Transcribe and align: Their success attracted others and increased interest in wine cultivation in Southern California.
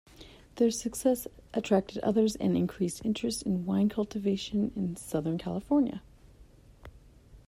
Their 0.55 0.71
success 0.71 1.27
attracted 1.53 1.99
others 1.99 2.35
and 2.35 2.57
increased 2.57 3.05
interest 3.05 3.43
in 3.43 3.67
wine 3.67 3.87
cultivation 3.87 4.71
in 4.75 4.95
Southern 4.95 5.37
California. 5.37 6.01